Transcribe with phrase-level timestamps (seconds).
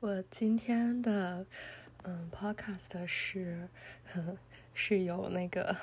[0.00, 1.44] 我今天的
[2.04, 3.68] 嗯 podcast 是
[4.72, 5.76] 是有那个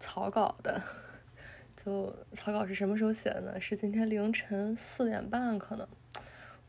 [0.00, 0.80] 草稿的，
[1.76, 3.60] 就草稿是什么时候写的呢？
[3.60, 5.86] 是今天凌晨四点半，可能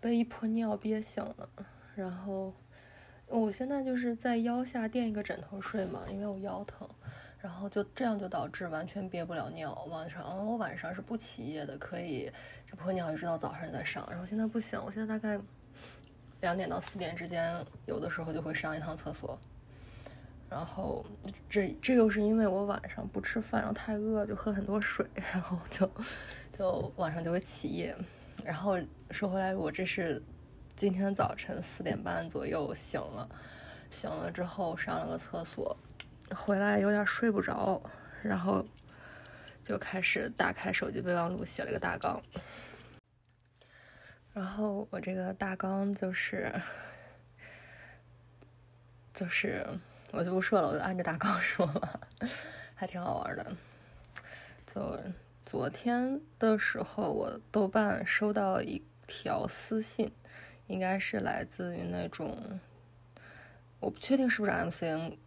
[0.02, 1.50] 被一泼尿憋醒了。
[1.96, 2.54] 然后
[3.28, 6.86] 我现在就是在腰下垫一个枕头睡嘛，因为我腰疼。
[7.40, 12.30] 然后就这样就导致完全憋不了尿，晚上我晚上是不起夜的，可以
[12.70, 14.06] 这泼尿一直到早上再上。
[14.12, 15.42] 然后现在不行，我现在大概。
[16.42, 17.54] 两点到四点之间，
[17.86, 19.40] 有的时候就会上一趟厕所，
[20.50, 21.06] 然后
[21.50, 25.90] 这这又是因为我晚上不吃饭，然后太饿就喝很多水，然后就
[26.58, 27.96] 就晚上就会起夜。
[28.44, 28.80] 然后
[29.12, 30.22] 说回来，我这是
[30.76, 33.30] 今天早晨四点半左右醒了，
[33.92, 35.76] 醒了之后上了个厕所，
[36.34, 37.82] 回来有点睡不着，
[38.24, 38.66] 然后
[39.62, 42.22] 就开始打开手机备忘录写了一个大纲。
[44.40, 46.50] 然后我这个大纲就是，
[49.14, 49.68] 就是
[50.14, 52.00] 我就不说了，我就按着大纲 说吧，
[52.74, 53.46] 还挺好玩的。
[54.66, 54.98] 就
[55.44, 60.10] 昨天的时候，我豆瓣收到一条私信，
[60.68, 62.62] 应该是来自于那种，
[63.82, 65.18] 我不确定是不是 MCN，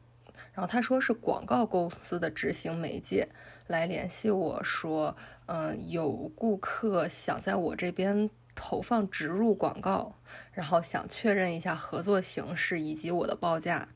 [0.55, 3.29] 然后他说是广告公司的执行媒介
[3.67, 8.31] 来联系我说，嗯，有顾客想在我这边。
[8.55, 10.15] 投放植入广告，
[10.53, 13.89] 然后想确认一下合作形式以及我的报价。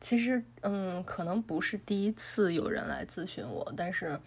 [0.00, 4.20] 其实，嗯，可能不是第一次有人来咨询我，但是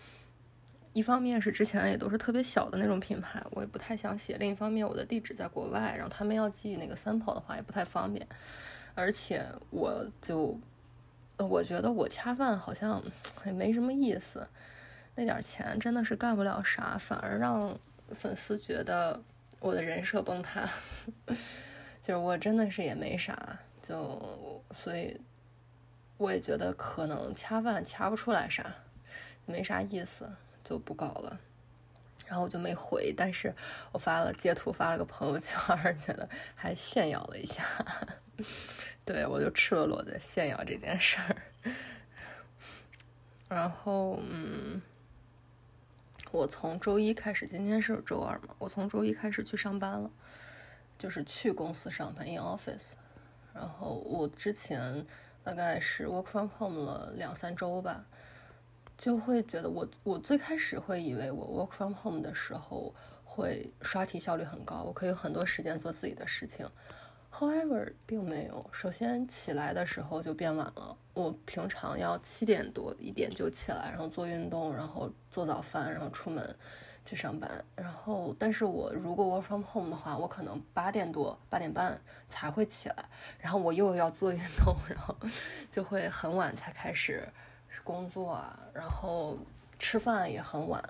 [0.92, 8.28] 一方面是之前也都是特别小的那种品牌，我也不太想写；另一方面，我的地址在国外，然后他们要寄那个 sample 的话也不太方便。
[8.96, 10.60] 而且，我就
[11.38, 13.02] 我觉得我恰饭好像
[13.46, 14.46] 也没什么意思，
[15.16, 17.80] 那点钱真的是干不了啥，反而让。
[18.14, 19.22] 粉丝觉得
[19.60, 20.70] 我的人设崩塌，
[22.02, 25.20] 就是我真的是也没啥，就所以
[26.18, 28.66] 我也觉得可能掐饭掐不出来啥，
[29.46, 30.30] 没啥意思，
[30.64, 31.40] 就不搞了。
[32.28, 33.54] 然后我就没回，但是
[33.92, 37.66] 我发了截图，发了个朋友圈，觉得还炫耀了一下。
[39.04, 41.74] 对我就赤裸裸的炫耀这件事儿。
[43.50, 44.82] 然后嗯。
[46.32, 48.56] 我从周一开始，今天是周二嘛？
[48.58, 50.10] 我从周一开始去上班了，
[50.98, 52.94] 就是去公司上班，in office。
[53.54, 55.06] 然后我之前
[55.44, 58.06] 大概是 work from home 了两三周吧，
[58.98, 66.66] 就会觉得我我最开始会以为我 work from home 的时候会刷题效率很高，我可以有很多时间做自己的事情。
[67.34, 68.66] However，并没有。
[68.72, 70.96] 首先起来的时候就变晚了。
[71.14, 76.56] 我平常要七点多一点就起来，然后做运动，然后做早饭，然后出门
[77.06, 77.50] 去上班。
[77.76, 82.00] 然后，但是我如果 work from home 的话，我可能八点多、八点半
[82.30, 83.06] 才会起来，
[83.40, 85.16] 然后我又要做运动，然后
[85.72, 87.28] 就会很晚才开始
[87.84, 88.60] 工作啊。
[88.74, 89.38] 然后
[89.80, 90.84] 吃饭也很晚，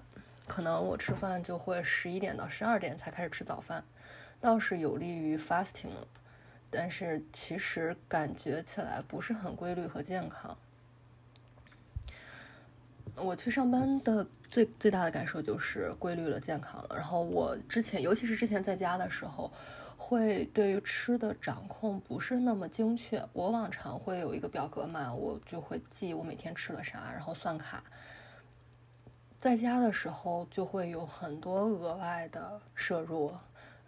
[0.47, 3.83] 可能我吃饭就会十一点到十二点才开始吃早饭，
[4.41, 5.87] 倒是有利于 fasting。
[6.71, 10.57] 但是其实感觉起来不是很规律和健康。
[13.15, 16.95] 我去上班的最最大的感受就是规律了、健康了。
[16.95, 19.51] 然后我之前，尤其是之前在家的时候，
[19.97, 23.21] 会对于吃的掌控不是那么精确。
[23.33, 27.83] 我往常会有一个表格嘛，我就会记我每天吃了啥，然后算卡。
[29.39, 33.33] 在家的时候就会有很多额外的摄入。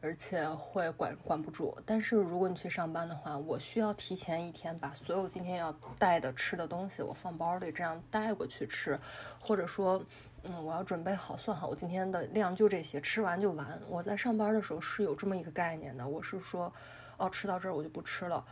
[0.04, 9.00] 而且会管管不住，但是如果你去上班的话，我需要提前一天把所有今天要带的吃的东西我放包里，这样带过去吃，
[9.40, 10.04] 或者说，
[10.44, 13.80] 嗯，我要准备好算好我今天的量就这些，吃完就完。
[13.88, 16.70] 我在上班的时候是有这么一个概念的，我是说，
[17.16, 18.44] 哦，吃到这儿我就不吃了，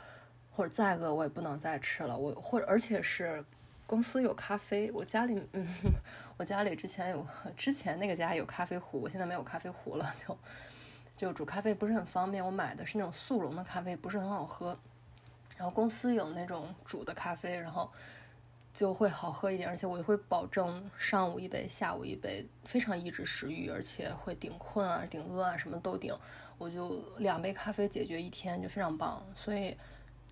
[0.51, 3.43] 或者再饿我也不能再吃了，我或者而且是
[3.85, 5.67] 公司有咖啡，我家里，嗯，
[6.39, 10.37] 我家里之前有，之前那个家有咖啡壶，我现在没有咖啡壶了，就。
[11.21, 14.75] 就煮咖啡不是很方便，我买的是那种速溶的咖啡，不是很好喝。
[15.55, 17.91] 然后公司有那种煮的咖啡，然后
[18.73, 26.11] 就会好喝一点，而且我会保证上午一杯，下午一杯，非常抑制食欲，而且会顶困啊、顶饿啊，什么都顶。
[26.57, 29.23] 我就两杯咖啡解决一天，就非常棒。
[29.35, 29.77] 所以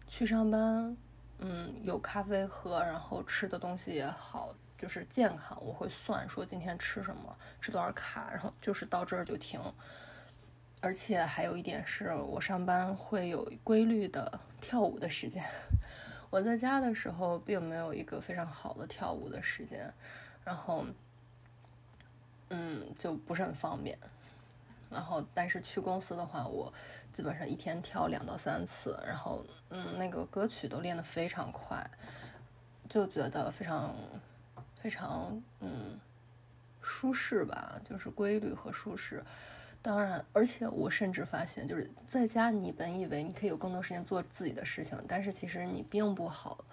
[0.08, 0.98] 去上班，
[1.38, 5.56] 嗯，有咖啡喝，然后吃的东西也好，就是健康。
[5.64, 9.62] 我会算说今天吃什么，吃多少卡，然后就是到这儿就停。
[10.82, 15.44] 而且还有一点是，我上班会有规律的跳舞的时间。
[16.32, 19.94] 我在家的时候并没有一个非常好的跳舞的时间，
[20.46, 20.86] 然后，
[22.50, 23.98] 嗯，就不是很方便。
[24.90, 26.74] 然后但是去公司的话，我
[27.12, 31.86] 基本上一天跳两到三次，然后嗯，那个歌曲都练得非常快，
[32.88, 33.96] 就觉得非常
[34.82, 36.00] 非常嗯
[36.82, 39.24] 舒适吧，就是规律和舒适。
[39.82, 46.66] 当然，而且我甚至发现，就是在家，你本以为你可以有更多时间做自己的事情，但是其实你并不好，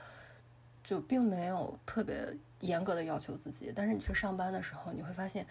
[0.83, 3.73] 就并没有特别严格的要求自己。
[3.75, 5.47] 但是你去上班的时候，你会发现，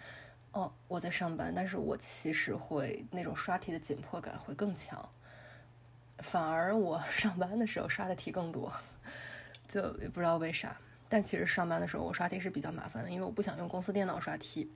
[0.52, 5.08] 哦，我在上班，但是我其实会那种刷题的紧迫感会更强，
[6.18, 8.70] 反而我 上班的时候刷的题更多，
[9.66, 10.76] 就也不知道为啥。
[11.08, 14.70] 但其实上班的时候我刷题是比较麻烦的，因为我不想用公司电脑刷题。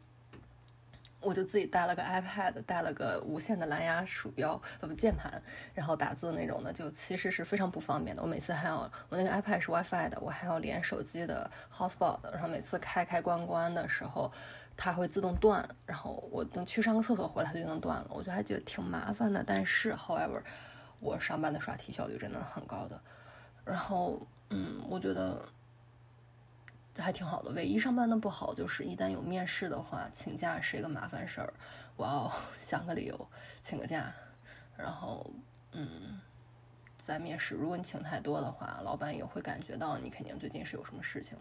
[1.21, 5.31] 我就自己带了个 iPad，带了个无线的蓝牙鼠标，呃不键盘，
[5.75, 8.23] 然后打字那种的，就其实是非常不方便的。
[8.23, 14.33] 我每次还要，我那个 iPad 是 WiFi 的，我还要连手机的 Hotspot，然后每次开开关关的时候，
[14.77, 19.45] 它会自动断，然后我等去上个厕所回来它就能断了，我就还觉得挺麻烦的。
[19.47, 20.41] 但是，however，
[21.01, 22.99] 我上班的刷题效率真的很高的。
[23.65, 25.45] 然后，嗯，我觉得。
[26.97, 31.53] 还挺好的，唯一上班的不好就是一旦有面试的话，请假是一个麻烦事儿，
[31.97, 33.29] 我要 想个理由
[33.63, 34.13] 请个假，
[34.77, 35.31] 然后
[35.73, 36.21] 嗯，
[36.99, 41.39] 在面试，如果你请太多的话，老板也会感觉到你肯定最近是有什么事情，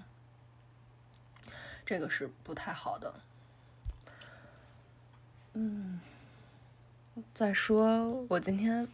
[1.85, 3.13] 这个是不太好的。
[5.53, 5.99] 嗯，
[7.33, 8.87] 再说我今天，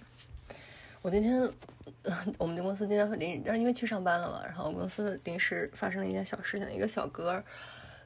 [1.01, 1.51] 我今天。
[2.37, 7.43] 我们的公司今天临，然后因为去上班了嘛，然后公司临时发生了一件小事情，一个小哥，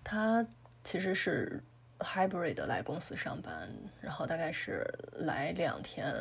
[0.03, 0.45] 他
[0.83, 1.63] 其实是
[1.99, 3.69] hybrid 来公司上班，
[4.01, 6.13] 然后大概是来两天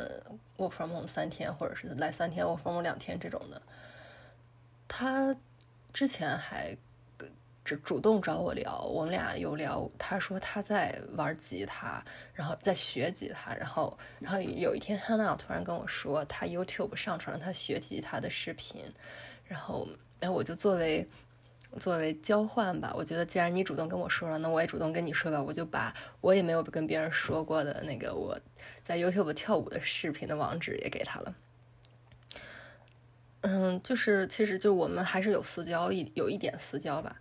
[0.57, 3.61] work from home 三天，或者是来三天 work from home 两天这种的。
[4.87, 5.35] 他
[5.93, 6.77] 之前还。
[7.77, 9.89] 主动找我聊，我们俩有聊。
[9.97, 18.83] 他说他在玩吉他，然后在学吉他，然后，然后有一天他那突然跟我说，他 YouTube 上传了他学吉他的视频，
[19.45, 19.87] 然后，
[20.19, 21.07] 哎，我就作为
[21.79, 28.37] 作为交换吧，我觉得既然你主动跟我说了，那我也主动跟你说吧，我就把我也没有跟别人说过的那个我
[28.81, 31.35] 在 YouTube 跳舞的视频的网址也给他了。
[33.41, 37.15] 嗯，就是其实就我们还是有私交一有一点私交吧。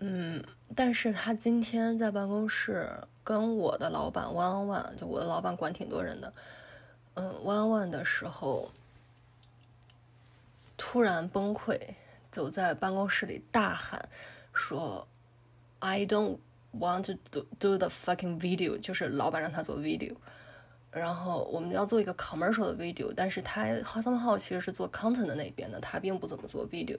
[0.00, 0.44] 嗯，
[0.76, 2.88] 但是他今天在办公室
[3.24, 6.32] 跟我的老板 one on one，就我的老板管挺多人的，
[7.14, 8.70] 嗯，one on one 的时候
[10.76, 11.76] 突然崩溃，
[12.30, 14.08] 走在办公室里大喊
[14.52, 15.08] 说
[15.80, 16.38] ：“I don't
[16.72, 20.14] want to do do the fucking video。”就是老板让他做 video，
[20.92, 23.66] 然后我们要做一个 commercial 的 video，但是他
[24.00, 26.98] somehow 其实是做 content 的那边的，他并不怎么做 video。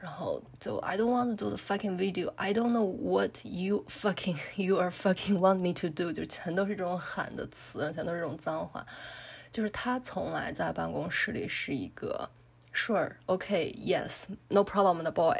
[0.00, 2.32] 然后就 I don't want to do the fucking video.
[2.36, 6.10] I don't know what you fucking you are fucking want me to do.
[6.10, 8.86] 就全都是这种喊的词，全都是这种脏话。
[9.52, 12.30] 就是他从来在办公室里是一个
[12.72, 15.36] sure, okay, yes, no problem 的 boy。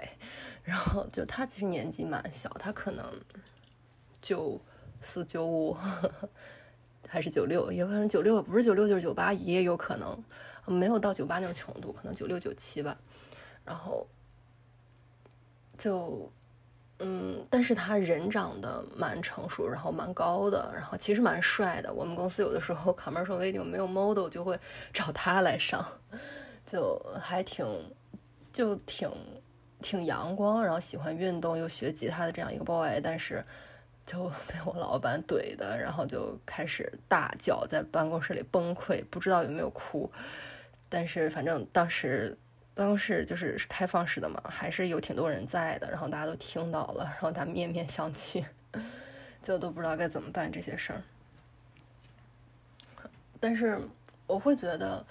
[0.62, 3.02] 然后就他其实年纪蛮小，他可能
[4.20, 4.60] 九
[5.00, 5.74] 四九五
[7.08, 10.22] 还是九六，也可能九六不是九六就是九八，也有可能
[10.66, 12.94] 没有到九八那种程度，可能九六九七吧。
[13.64, 14.06] 然后。
[15.80, 16.30] 就，
[16.98, 21.90] 嗯，但是他人长得蛮成熟，然后蛮高的，然后其实蛮帅的。
[21.90, 24.60] 我们公司有的时候 commercial video 没有 model 就会
[24.92, 25.82] 找他来上，
[26.66, 27.66] 就还挺，
[28.52, 29.10] 就挺
[29.80, 33.42] 挺阳光，然后喜欢运动又学吉他的这样一个 boy，但是
[34.04, 40.12] 就 被我老板怼的，然后就开始大叫，在办公室里崩溃，不知道有没有哭，
[40.90, 42.36] 但是反正当时。
[42.80, 48.42] 办公室就是开放式的嘛，还是有挺多人在的，然后大家都听到了，然后大家面面相觑，
[49.44, 51.02] 就都不知道该怎么办这些事儿。
[53.38, 53.78] 但是
[54.26, 55.04] 我会觉得，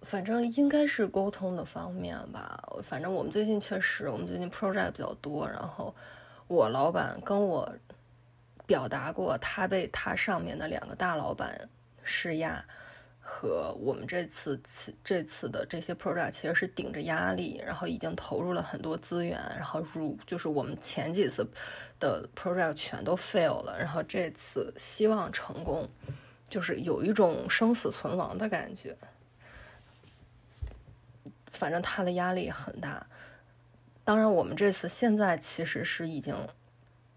[0.00, 2.60] 反正应该是沟通的方面吧。
[2.82, 5.94] 反正我们最近确实，我们最近 project 比较多，然后
[6.48, 7.72] 我老板跟我
[8.66, 11.68] 表达过，他被他上面的两个大老板
[12.02, 12.64] 施压。
[13.34, 21.44] 和我们这次次这次的这些 project 其实是顶着压力，然后已经投入了很多资源，然后如就是我们前几次
[21.98, 25.88] 的 project 全都 fail 了，然后这次希望成功，
[26.48, 28.96] 就是有一种生死存亡的感觉。
[31.50, 33.06] 反正他的压力很大。
[34.04, 36.36] 当然，我们这次现在其实是已经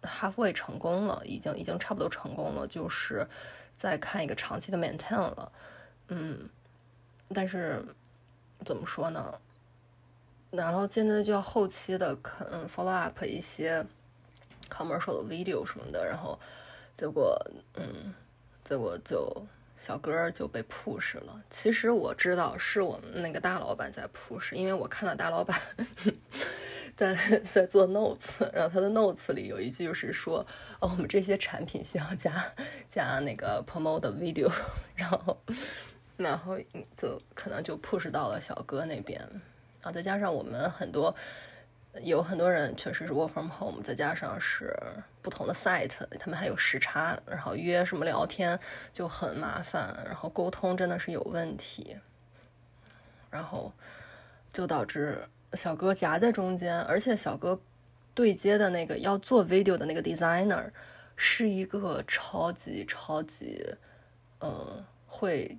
[0.02, 3.28] halfway 成功了，已经已经差不多成功了，就是
[3.76, 5.52] 在看一个长期的 maintain 了。
[6.10, 6.50] 嗯，
[7.34, 7.84] 但是
[8.64, 9.34] 怎么说呢？
[10.52, 13.86] 然后现在就要后期的看 follow up 一些
[14.70, 16.40] commercial 的 video 什么的，然后
[16.98, 17.38] 结果
[17.74, 18.14] 嗯，
[18.64, 19.46] 结果就
[19.78, 21.42] 小哥就被 push 了。
[21.50, 25.60] 其实我知道是我们那个大老板在 push，因为我看到大老板
[26.96, 27.14] 在
[27.52, 30.40] 在做 notes，然后他的 notes 里有一句就是说，
[30.80, 32.54] 哦，我们这些产品需要加
[32.90, 34.50] 加那个 promote video，
[34.96, 35.38] 然后
[36.18, 36.58] 然后
[36.98, 39.22] 就可能就 push 到了小哥那边。
[39.82, 41.16] 啊，再加上我们很多
[42.02, 44.76] 有很多人确实是 work from home，再加上是
[45.22, 48.60] 不同的 site，他们还有时差，然后约什么聊天
[48.92, 51.98] 就很麻烦，然后沟通真的是有问题，
[53.30, 53.72] 然后
[54.52, 57.60] 就导致小哥夹在中间，而且小哥
[58.14, 60.72] 对接的那个要做 video 的那个 designer
[61.16, 63.64] 是一个超级超级
[64.40, 65.58] 嗯会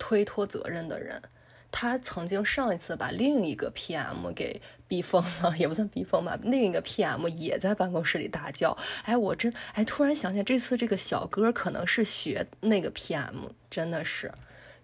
[0.00, 1.22] 推脱责任的人。
[1.70, 6.36] 他曾经上一次把另一个 PM 给逼疯了，也不算逼疯吧。
[6.42, 8.76] 另一个 PM 也在办公室里大叫
[9.06, 14.32] ：“哎，我真哎，突然想起来，这次这个小哥可能是学那个 PM，真的是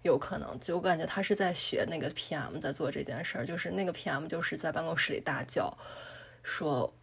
[0.03, 0.57] 有可能。
[0.61, 5.77] 就我感觉他是在学那个 PM 在做这件事儿，就是那个 PM 就是在办公室里大叫，
[6.41, 6.93] 说。”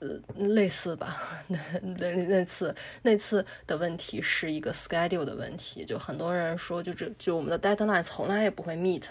[0.00, 1.42] 呃，类似吧。
[1.48, 9.02] 那那那次那次的问题是一个 schedule 的问题，就很多人说，就这就我们的 deadline 从来也不会 meet。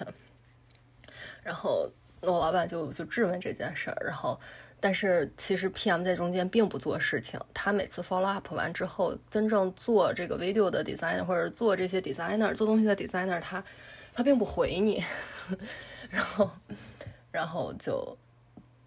[1.44, 1.90] 然后
[2.22, 4.40] 我老板就就质问这件事儿，然后
[4.80, 13.64] 但是其实 PM 在中间并不做事情，他每次 follow up 完之后，真正做这个 video 的 designer 或者做这些 designer 做东西的 designer，他
[14.14, 15.04] 他并不回你，
[16.10, 16.50] 然后
[17.32, 18.18] 然后就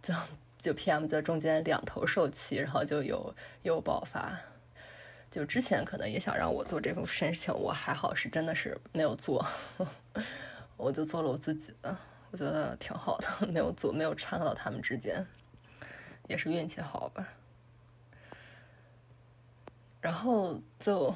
[0.03, 0.15] 就。
[0.61, 4.39] 就 PM 在中间两头受气，然后就有又爆发。
[5.31, 9.47] 就之前可能也想让我做这份事情，我还好是真的是没有做，
[10.77, 11.97] 我就做了我自己的，
[12.33, 15.25] 我觉得挺好的， 没有做，没有掺和到他们之间，
[16.27, 17.29] 也是运气好吧。
[20.01, 21.15] 然后就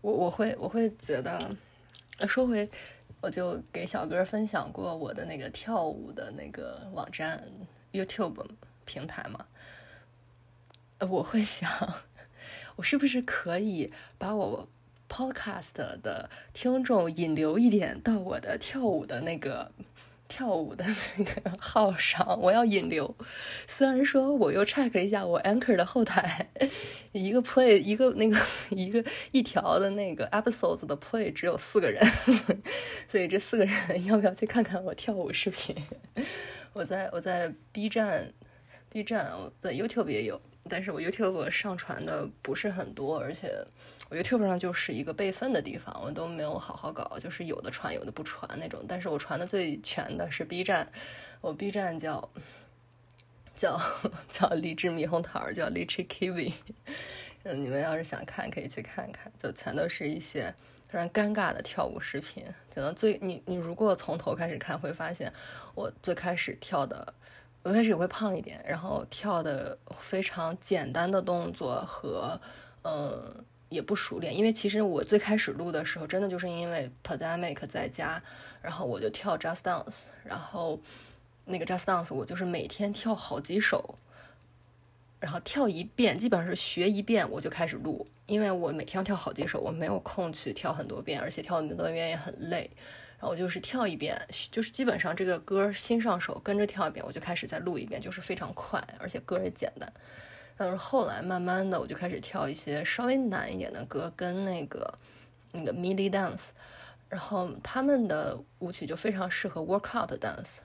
[0.00, 1.38] 我我会我会觉得，
[2.26, 2.70] 说回，
[3.20, 7.42] 我就给小哥分享过我的那个跳舞的那个网站。
[7.94, 8.44] YouTube
[8.84, 9.46] 平台嘛，
[10.98, 11.70] 我会想，
[12.76, 14.68] 我是不是可以把我
[15.08, 19.70] Podcast 的听众引流一点到我的跳舞的那个
[20.26, 20.84] 跳舞的
[21.16, 22.40] 那个号上？
[22.40, 23.14] 我要引流。
[23.68, 26.48] 虽然说我又 check 了一下我 Anchor 的后台，
[27.12, 28.36] 一个 Play 一个那个
[28.70, 32.04] 一个一条的那个 Episodes 的 Play 只有四个人，
[33.08, 35.76] 所以这四个人要不要去看看我跳舞视频？
[36.74, 38.32] 我在我在 B 站
[38.90, 43.64] ，B 站，我在 YouTube 也有，但是我 YouTube 上传的不是很多，而且
[44.10, 48.84] 我 YouTube 上就是一个备份的地方，我都没有好好搞，就是有的传，有的不传那种。
[48.88, 50.90] 但是我传的最全的是 B 站，
[51.40, 52.28] 我 B 站叫
[53.54, 53.80] 叫
[54.28, 56.52] 叫荔枝猕猴桃，叫 Litchi Kiwi。
[57.44, 60.52] 嗯，你们要是想看，可以去看看，就全都是一些。
[60.94, 65.32] 非常尴尬的跳舞视频，可能最你你如果从头开始看，会发现
[65.74, 67.12] 我最开始跳的，
[67.64, 72.40] 我开始也会胖一点，然后跳的非常简单的动作和
[72.82, 78.22] 嗯也不熟练，因为其实我最开始录的时候，真的就是因为 pandemic 在家，
[78.62, 80.78] 然后我就跳 just dance，然后
[81.46, 83.98] 那个 just dance 我就是每天跳好几首。
[85.24, 92.70] 然后跳一遍，基本上是学一遍我就开始录，因为我每天要跳好几首，我没有空去跳很多遍，而且跳很多遍也很累。
[93.18, 99.90] 然后我就是跳一遍，就是基本上这个歌新上手，跟着跳一遍，我就开始再录一遍，就是非常快，而且歌也简单。
[100.58, 104.98] 但是后来慢慢的，我就开始跳一些稍微难一点的歌，跟那个
[105.52, 106.50] 那个 Milli Dance，
[107.08, 110.58] 然后他们的舞曲就非常适合 Workout Dance，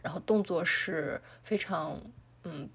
[0.00, 2.00] 然后动作是非常
[2.44, 2.66] 嗯。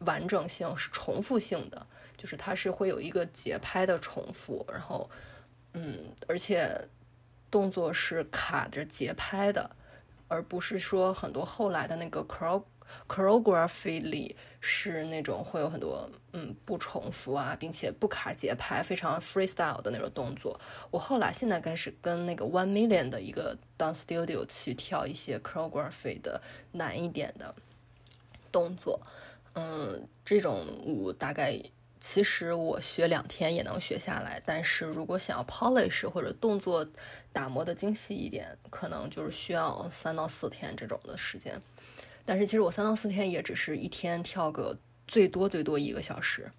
[0.00, 1.86] 完整性是重复性的，
[2.16, 5.10] 就是它是会有一个节拍的重复，然后，
[5.72, 6.88] 嗯，而且
[7.50, 9.70] 动作是卡着节拍的，
[10.28, 12.62] 而不是说很多后来的那个 choro
[13.06, 20.58] choreography 里是那种会有很多嗯不重复啊，并且不卡节拍，非常 freestyle 的那种动作。
[20.90, 26.40] 我后来现在开始跟那个 One Million 的一个 dance studio 去跳一些 crography 的
[26.72, 27.54] 难一点的
[28.50, 29.02] 动作。
[29.60, 31.60] 嗯，这种舞大概
[32.00, 36.88] 其实我学两天也能学下来，但是如果想要 polish 或者动作
[37.32, 41.60] 打磨的精细一点，可能就是需要三到四天这种的时间。
[42.24, 46.52] 但是其实我三到四天也只是一天跳个最多最多一个小时，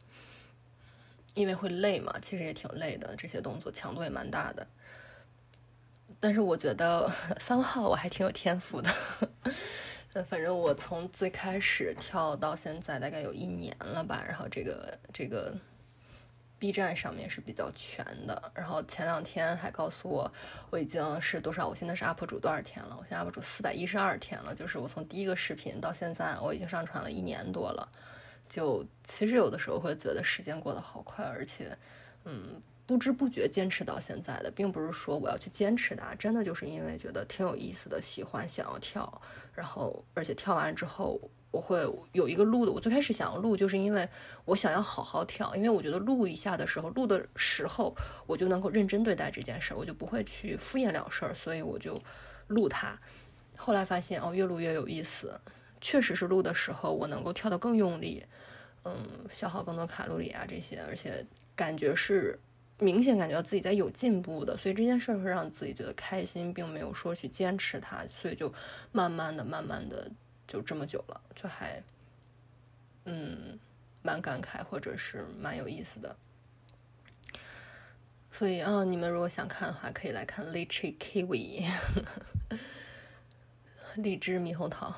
[1.36, 4.68] 因为会累嘛，其实也挺累的，这些动作强度也蛮大的。
[6.20, 8.94] 但是我觉得 三号我还挺有天赋的。
[10.14, 15.56] 呃，反正我从最开始跳到现在大概有一年了吧，然后这个这个
[16.58, 18.52] B 站上面是比较全的。
[18.56, 20.32] 然后前两天还告诉我
[20.72, 22.98] 我已经是多少，我现在是 UP 主多少天了？
[23.00, 27.88] 我现在 UP 主四百一十二天了，就是我从第一个视频到现在，我已经上传了一年多了。
[28.50, 31.78] 就其实有的时候会觉得时间过得好快，而且，
[32.26, 32.60] 嗯。
[32.90, 39.22] 不知不觉坚持到现在的，并不是说我要去坚持的，真的就是因为觉得挺有意思的，喜欢想要跳，
[39.54, 42.72] 然后而且跳完之后我会有一个录的。
[42.72, 44.10] 我最开始想要录，就是因为
[44.44, 52.02] 我想要好好跳，因为我觉得录一下的时候，录的时候我就能够认真对待这件事儿，我就不会去敷衍了事儿，所以我就
[52.48, 53.00] 录它。
[53.56, 55.40] 后来发现哦，越录越有意思，
[55.80, 58.26] 确实是录的时候我能够跳得更用力，
[58.84, 61.24] 嗯，消耗更多卡路里啊这些，而且
[61.56, 62.40] 感觉是。
[62.82, 68.54] 明显感觉到自己在有进步的，所以这件事会让自己觉得开心，并没有说去坚持它，所以就
[68.94, 70.10] 慢慢的、慢慢的
[70.48, 71.84] 就这么久了，就还
[73.04, 73.60] 嗯
[74.02, 76.16] 蛮感慨，或者是蛮有意思的。
[78.32, 81.70] 所以啊，你们如果想看的话，可以来看荔枝 kiwi，
[83.98, 84.96] 荔枝猕猴桃。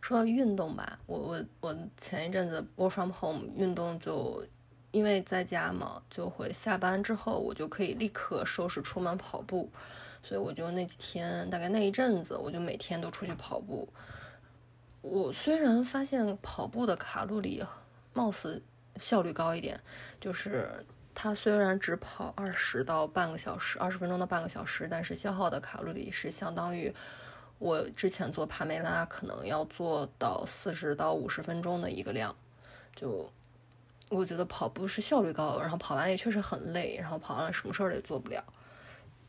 [0.00, 4.46] 说到运动吧，我我我前一阵子 work from home 运动就。
[4.96, 9.70] 因为在家嘛，就会下班之后，我就可以立刻收拾出门跑步，
[10.22, 13.86] 所以我就那几天，大概那一阵子，我就每天都出去跑步。
[15.02, 17.62] 我虽然发现跑步的卡路里
[18.14, 18.62] 貌似
[18.96, 19.78] 效率高一点，
[20.18, 20.66] 就是
[21.14, 26.90] 它虽然只跑二十到半个小时，二十分钟到半个小时，但是消耗的卡路里是相当于
[27.58, 32.34] 我之前做帕梅拉可能要做到四十到五十分钟的一个量，
[32.94, 33.30] 就。
[34.08, 38.42] 我觉得跑步是效率高，然后跑完也确实很累，然后跑完了什么事儿也做不了。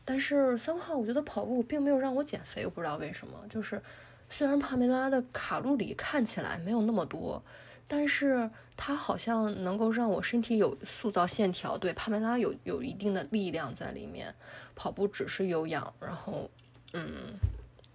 [0.04, 3.34] 但是三号，我觉得跑步并没有让我减肥，我不知道为什么。
[3.50, 3.82] 就是
[4.30, 7.42] 虽然帕梅拉的卡路里看起来没有那么多，
[7.86, 11.76] 但是它好像能够让我身体有塑造线条。
[11.76, 14.34] 对，帕梅拉有有一定的力量在里面，
[14.74, 16.48] 跑步只是有氧，然后
[16.92, 17.34] 嗯，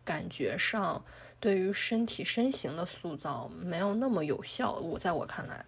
[0.04, 1.04] 感觉上
[1.39, 4.74] 对于身体身形的塑造没有那么有效。
[4.74, 5.65] 我在我看来。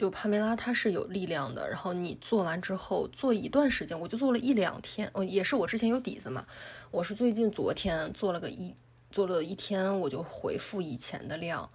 [0.00, 1.68] 就帕梅拉，它是有力量的。
[1.68, 5.10] 然后你做完之后，做一段时间，我就做了一两天。
[5.12, 6.46] 哦，也是我之前有底子嘛。
[6.90, 8.74] 我是最近昨天做了个一，
[9.10, 11.68] 做了一天，我就回复以前的量。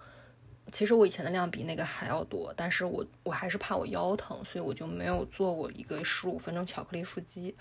[0.72, 7.54] 其实我以前的量比那个还要多，但是我我还是怕我腰疼，所以我就没有做过一个十五分钟巧克力腹肌。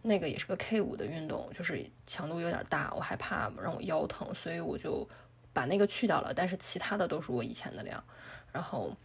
[0.00, 5.06] 那个也是个 K 五的运动，就是强度有点大，我害怕让我腰疼，所以我就
[5.52, 6.32] 把那个去掉了。
[6.34, 8.02] 但是其他的都是我以前的量，
[8.50, 8.96] 然后。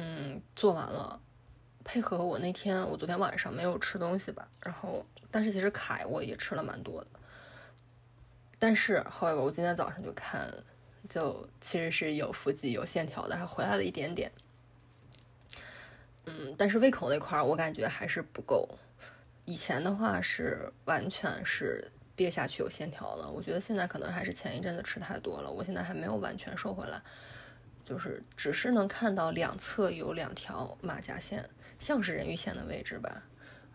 [0.00, 1.20] 嗯，做完了，
[1.82, 7.08] 配合我那天，我昨天晚上没有吃东西吧，然后，但是其实凯我也吃了蛮多的，
[8.60, 10.54] 但是后来我今天早上就看，
[11.08, 14.30] 就其实是有腹肌有线条的，还回来了一点点，
[16.26, 18.68] 嗯，但是胃口那块儿我感觉还是不够，
[19.46, 27.02] 以前的话是完全是憋下去有线条了，我觉得现在可能还是前一阵子吃太多了，我现在还没有完全瘦回来。
[27.88, 31.42] 就是只是能看到两侧有两条马甲线，
[31.78, 33.22] 像是人鱼线的位置吧。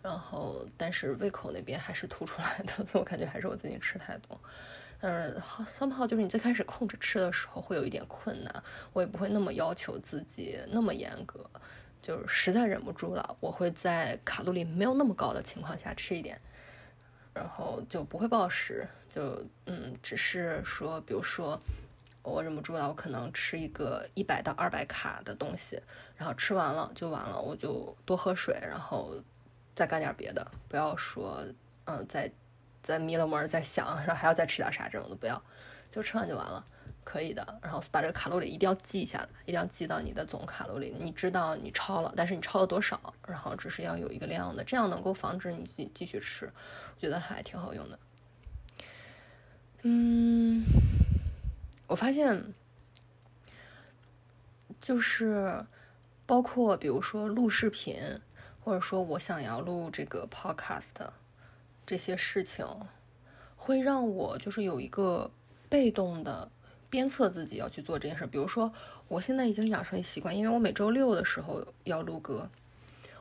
[0.03, 4.39] 然后，但是胃口那边还是凸出来的， 所以我感觉还是我最近吃太多。
[5.01, 11.43] 但是三炮就是你最开始控制吃的时候会有一点困难，我也不会那么要求自己那么严格，
[11.99, 16.39] 就是实在忍不住了，我会在卡路里没有那么高的情况下吃一点，
[17.33, 21.59] 然后就不会暴食，就嗯，只是说，比如说。
[22.23, 25.79] 我忍不住了，我可能吃一个一百到二百卡的东西，
[26.15, 29.13] 然后吃完了就完了，我就多喝水，然后
[29.75, 31.45] 再干点别的，不要说，
[31.85, 32.31] 嗯，再
[32.81, 35.43] 再眯了门儿再想，然后还要再吃点啥这种的不要，
[35.91, 36.65] 就吃完就完了，
[37.03, 37.59] 可以的。
[37.61, 46.45] 然后把这个卡路里一定要记下来，一定要记到你的总卡路里，你知道你超了，但是你超了多少，然后只是要有一个量的，这样能够防止你继继续吃，
[46.95, 47.99] 我觉得还挺好用的。
[49.81, 50.63] 嗯。
[51.93, 52.55] 我发现，
[54.81, 55.63] 就是
[56.25, 58.19] 包括比如说录视频，
[58.59, 61.11] 或者说我想要录这个 podcast
[61.85, 62.65] 这些事情，
[63.55, 65.29] 会让我就是有一个
[65.69, 66.49] 被动的
[66.89, 68.25] 鞭策自己要去做这件事。
[68.25, 68.73] 比如说，
[69.07, 72.49] 我现在已经养成习惯，因为我每周六的时候要录歌，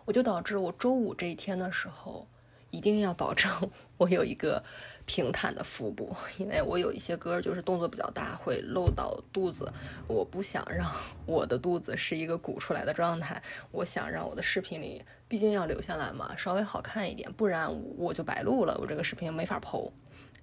[0.07, 2.27] 我就导致我周五这一天的时候。
[2.73, 4.61] 一定要保证 我有一个
[5.07, 9.71] 平坦的腹部，因为我有一些歌就是动作比较大，会露到肚子。
[10.09, 10.91] 我不想让
[11.27, 19.89] 我的肚子是一个鼓出来的状态，我想让我的视频里，毕竟要留下来嘛，稍微好看一点，不然我就白录了，我这个视频没法剖。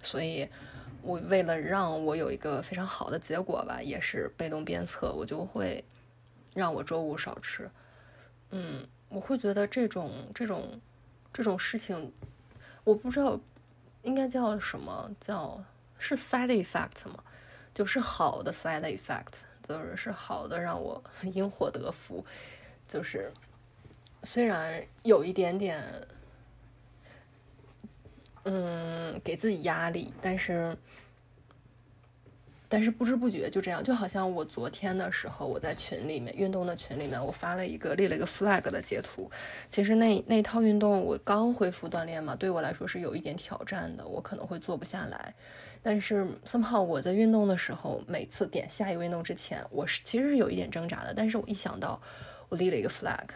[0.01, 0.47] 所以，
[1.01, 5.83] 我为了让我有一个非常好的结果吧，也是被动鞭策，我就会
[6.53, 7.69] 让我周五少吃。
[8.51, 10.79] 嗯，我会觉得这种这种
[11.33, 12.11] 这种事情，
[12.83, 13.39] 我不知道
[14.03, 15.63] 应该叫什么叫
[15.97, 17.23] 是 side effect 吗？
[17.73, 19.33] 就是好的 side effect，
[19.67, 22.25] 就是是好的让我 因祸得福，
[22.87, 23.31] 就是
[24.23, 25.83] 虽然有一点点，
[28.43, 30.77] 嗯，给自己压力，但是。
[32.71, 39.29] 但是不知不觉就这样，就好像我昨天的时候，我在群里面运动的群里面，我发了一个立了一个 flag 的截图。
[39.71, 45.33] 其实那那套运动我刚恢复锻炼嘛，对我来说是有一点挑战的，我可能会做不下来。
[45.81, 51.11] 但是 somehow 我在运动的时候，每次点下一个运动之前，我是其实是有一点挣扎的。
[51.11, 51.99] 但是我一想到
[52.49, 53.29] 我立了一个 flag，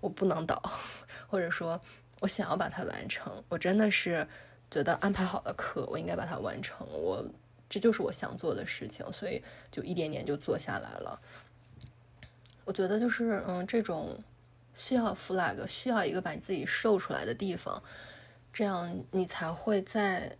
[0.00, 0.62] 我不能倒，
[1.28, 1.78] 或者说
[2.20, 4.26] 我想要把它完成，我真的是
[4.70, 6.86] 觉得安排好的课，我应该把它完成。
[6.90, 7.22] 我。
[7.68, 11.20] 这就是我想做的事情，所以就一点点就做下来了。
[12.64, 14.18] 我觉得就是，嗯，这种
[14.74, 17.82] 需要 flag，需要一个把你自己瘦出来的地方，
[18.52, 20.36] 这样你才会在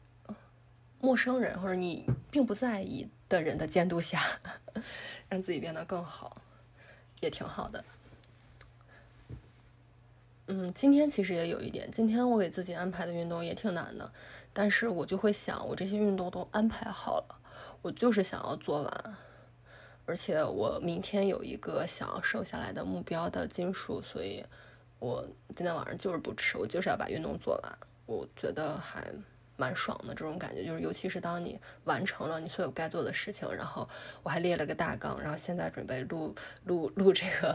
[1.01, 4.23] 陌生人或者你并不在意的人的监督下，
[5.29, 6.37] 让自己变得更好，
[7.21, 7.85] 也挺好的。
[10.51, 14.11] 嗯，今天其实也有一点，今天我给自己安排的运动也挺难的。
[14.55, 17.39] 但是我就会想，我这些运动都安排好了，
[17.83, 19.17] 我就是想要做完，
[20.07, 24.43] 而且我明天有一个想要瘦下来的目标的斤数，所以
[24.99, 25.23] 我
[25.55, 27.79] 今天晚上就是不吃，我就是要把运动做完。
[28.07, 29.05] 我觉得还
[29.59, 33.87] 蛮爽的，这种感觉就是，尤其是当你完成了你所有该做的事情，然后
[34.23, 36.35] 我还列了个大纲，然后现在准备录
[36.65, 37.55] 录录这个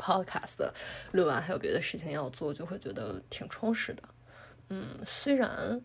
[0.00, 0.70] podcast，
[1.12, 4.02] 录完还有别的事情要做，就会觉得挺充实的。
[4.70, 5.82] 嗯，虽然。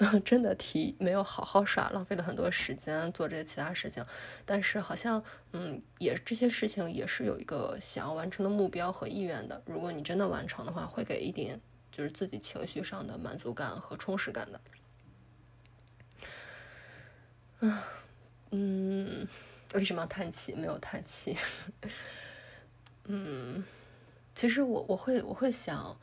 [0.24, 4.02] 真的题没有好好耍，浪费了很多时间做这些其他事情，
[4.46, 9.62] 但是好像，嗯，也这些事情也是有一个想要完成的目标和意愿的。
[9.66, 11.60] 如果你真的完成的话，会给一点
[11.92, 14.60] 就是自己情绪上的满足感和充实感的。
[17.68, 17.84] 啊，
[18.52, 19.28] 嗯，
[19.74, 20.54] 为什么要叹气？
[20.54, 21.36] 没有叹气。
[23.04, 23.64] 嗯，
[24.34, 25.98] 其实我我会我会想。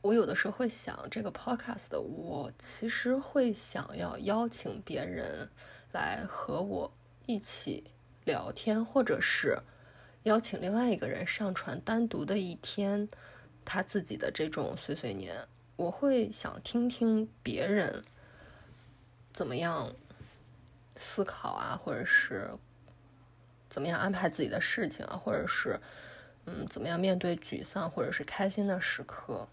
[0.00, 5.50] 我有的时候会想，这个 podcast，我其实会想要邀请别人
[5.90, 6.90] 来和我
[7.26, 7.90] 一起
[8.24, 9.58] 聊天，或者是
[10.22, 13.08] 邀请另外一个人上传单独的一天
[13.64, 15.34] 他自己的这种碎碎念。
[15.74, 18.04] 我会想听听别人
[19.32, 19.92] 怎么样
[20.96, 22.48] 思考啊，或者是
[23.78, 25.78] 怎么样安排自己的事情啊，或者是
[26.46, 29.46] 嗯，怎么样面对沮丧或者是开心的时刻。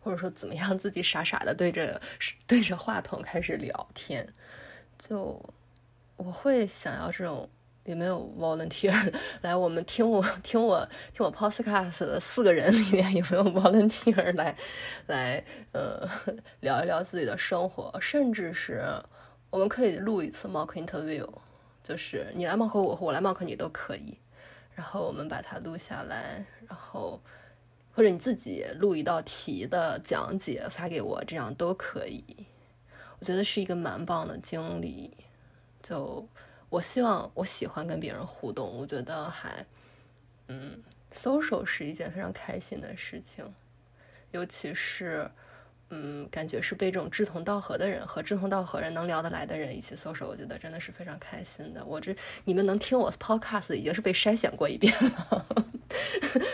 [0.00, 1.98] 或者说怎么样，自己傻傻的对着
[2.46, 4.30] 对着话筒开始聊天，
[4.98, 5.42] 就
[6.18, 7.48] 我会想要这种
[7.84, 14.54] 有没有 volunteer 来我们听我听我听我 podcast 的四个人里面有没有 volunteer 来
[15.06, 16.06] 来呃
[16.60, 18.84] 聊一聊自己的生活，甚至是
[19.48, 21.26] 我们可以录一次 mock interview，
[21.88, 24.18] 就是你来 mock 我，我来 mock 你都可以，
[24.74, 27.20] 然后我们把它录下来，然后。
[27.94, 32.22] 或者你自己录一道题的讲解发给我，这样都可以。
[33.18, 35.16] 我觉得是一个蛮棒的经历。
[35.82, 36.24] 就
[36.68, 39.66] 我希望，我喜欢跟别人互动，我觉得还，
[40.46, 40.80] 嗯
[41.12, 43.52] ，social 是一件非常开心的事情，
[44.30, 45.28] 尤其是。
[45.90, 51.84] 嗯，感觉是被这种志同道合的人和志同道合人能聊得来的人一起搜索，我觉得真的是非常开心的。
[51.84, 55.46] 我这你们能听我 podcast 已经是被筛选过一遍了，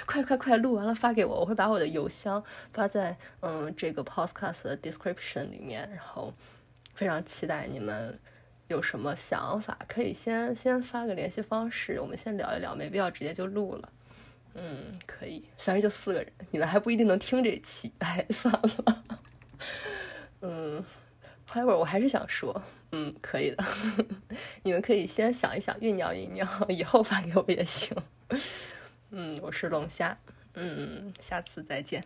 [0.07, 2.43] 快快快，录完了发给我，我会把我的邮箱
[2.73, 6.33] 发在嗯这个 podcast 的 description 里面，然后
[6.95, 8.17] 非常期待你们
[8.69, 13.89] 有什么想法，可以先先发个联系方式，我们先聊一聊，没必要直接就录了。
[14.55, 19.03] 嗯，可以，虽然就四个人，你们还不一定能听这期，哎，算了。
[20.43, 20.85] 嗯
[21.49, 22.63] ，，However，我还是想说，
[22.93, 23.65] 嗯，可以的，
[24.63, 27.97] 你们可以先想一想，酝酿酝酿，以后发给我也行。
[29.11, 30.17] 嗯，我是龙虾，
[30.55, 32.05] 嗯，下次再见。